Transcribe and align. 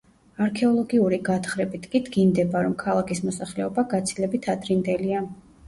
არქეოლოგიური 0.43 1.19
გათხრებით 1.27 1.85
კი 1.91 2.01
დგინდება, 2.09 2.65
რომ 2.69 2.75
ქალაქის 2.87 3.23
მოსახლეობა 3.29 3.87
გაცილებით 3.95 4.51
ადრინდელია. 4.59 5.25